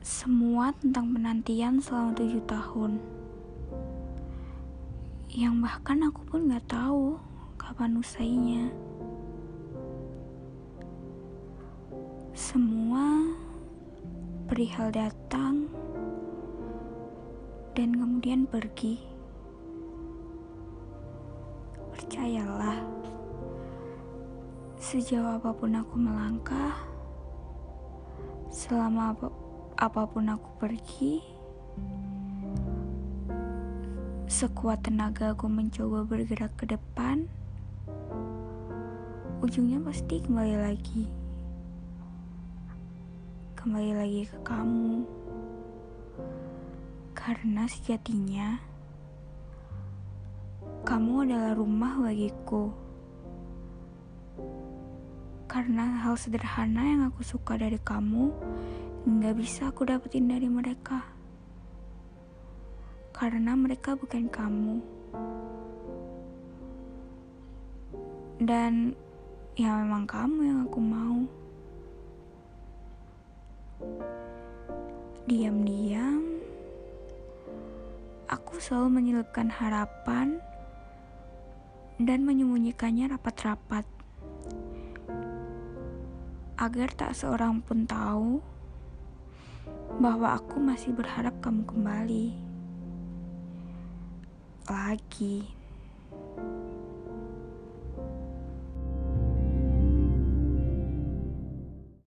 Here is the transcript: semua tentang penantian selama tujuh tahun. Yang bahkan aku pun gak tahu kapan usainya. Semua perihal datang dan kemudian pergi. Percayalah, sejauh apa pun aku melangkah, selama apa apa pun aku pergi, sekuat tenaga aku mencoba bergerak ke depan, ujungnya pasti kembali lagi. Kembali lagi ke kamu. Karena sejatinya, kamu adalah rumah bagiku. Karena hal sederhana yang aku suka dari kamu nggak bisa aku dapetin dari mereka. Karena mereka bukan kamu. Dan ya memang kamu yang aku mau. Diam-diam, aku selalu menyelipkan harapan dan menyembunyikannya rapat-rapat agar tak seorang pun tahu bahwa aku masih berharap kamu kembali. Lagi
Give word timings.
semua 0.00 0.72
tentang 0.80 1.12
penantian 1.12 1.76
selama 1.76 2.16
tujuh 2.16 2.40
tahun. 2.48 2.96
Yang 5.28 5.54
bahkan 5.60 6.00
aku 6.08 6.24
pun 6.24 6.48
gak 6.48 6.64
tahu 6.72 7.20
kapan 7.60 8.00
usainya. 8.00 8.72
Semua 12.32 13.28
perihal 14.48 14.88
datang 14.88 15.68
dan 17.76 17.92
kemudian 17.92 18.48
pergi. 18.48 18.96
Percayalah, 21.92 22.80
sejauh 24.80 25.36
apa 25.36 25.52
pun 25.52 25.76
aku 25.76 25.94
melangkah, 26.00 26.72
selama 28.48 29.12
apa 29.12 29.28
apa 29.80 30.04
pun 30.04 30.28
aku 30.28 30.60
pergi, 30.60 31.24
sekuat 34.28 34.84
tenaga 34.84 35.32
aku 35.32 35.48
mencoba 35.48 36.04
bergerak 36.04 36.52
ke 36.60 36.68
depan, 36.68 37.24
ujungnya 39.40 39.80
pasti 39.80 40.20
kembali 40.20 40.56
lagi. 40.60 41.08
Kembali 43.56 43.92
lagi 43.96 44.28
ke 44.28 44.36
kamu. 44.44 45.08
Karena 47.16 47.64
sejatinya, 47.64 48.60
kamu 50.84 51.24
adalah 51.24 51.56
rumah 51.56 51.96
bagiku. 52.04 52.68
Karena 55.48 56.04
hal 56.04 56.20
sederhana 56.20 56.84
yang 56.84 57.08
aku 57.08 57.24
suka 57.24 57.56
dari 57.56 57.80
kamu 57.80 58.28
nggak 59.00 59.32
bisa 59.40 59.72
aku 59.72 59.88
dapetin 59.88 60.28
dari 60.28 60.44
mereka. 60.44 61.00
Karena 63.16 63.56
mereka 63.56 63.96
bukan 63.96 64.28
kamu. 64.28 64.76
Dan 68.40 68.92
ya 69.56 69.76
memang 69.80 70.04
kamu 70.04 70.38
yang 70.44 70.58
aku 70.68 70.80
mau. 70.80 71.18
Diam-diam, 75.24 76.40
aku 78.28 78.60
selalu 78.60 78.88
menyelipkan 79.00 79.48
harapan 79.48 80.40
dan 82.00 82.24
menyembunyikannya 82.24 83.12
rapat-rapat 83.16 83.84
agar 86.60 86.88
tak 86.92 87.16
seorang 87.16 87.64
pun 87.64 87.88
tahu 87.88 88.44
bahwa 90.00 90.40
aku 90.40 90.56
masih 90.56 90.96
berharap 90.96 91.36
kamu 91.44 91.68
kembali. 91.68 92.26
Lagi 94.64 95.59